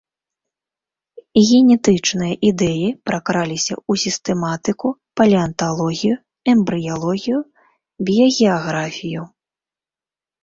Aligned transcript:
Генетычныя 1.49 2.35
ідэі 2.49 2.87
пракраліся 3.09 3.73
ў 3.75 3.93
сістэматыку, 4.03 4.87
палеанталогію, 5.21 6.15
эмбрыялогію, 6.53 7.39
біягеаграфію. 8.11 9.21